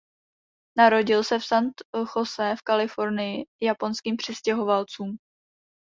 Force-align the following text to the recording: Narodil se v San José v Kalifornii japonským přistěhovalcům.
Narodil 0.77 1.23
se 1.23 1.39
v 1.39 1.45
San 1.45 1.69
José 2.15 2.55
v 2.55 2.61
Kalifornii 2.61 3.45
japonským 3.61 4.17
přistěhovalcům. 4.17 5.17